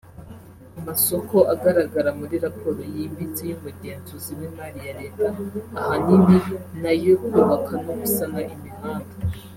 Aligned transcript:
Amasoko 0.79 1.35
agaragara 1.53 2.09
muri 2.19 2.35
raporo 2.45 2.79
yimbitse 2.93 3.41
y’umugenzuzi 3.49 4.31
w’imari 4.39 4.79
ya 4.87 4.93
Leta 5.01 5.27
ahanini 5.79 6.37
ni 6.81 6.87
ayo 6.91 7.13
kubaka 7.33 7.73
no 7.85 7.93
gusana 8.01 8.39
imihanda 8.55 9.15